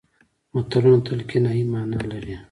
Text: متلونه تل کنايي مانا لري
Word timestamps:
متلونه 0.53 0.99
تل 1.05 1.19
کنايي 1.29 1.63
مانا 1.71 1.99
لري 2.11 2.35